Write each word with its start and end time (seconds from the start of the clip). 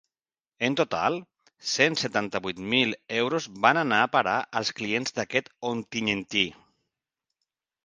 En 0.67 0.77
total, 0.77 1.17
cent 1.71 1.97
setanta-vuit 2.03 2.61
mil 2.71 2.95
euros 3.19 3.47
van 3.67 3.81
anar 3.83 4.01
a 4.07 4.09
parar 4.17 4.39
als 4.63 4.75
clients 4.81 5.17
d’aquest 5.21 5.55
ontinyentí. 5.75 6.45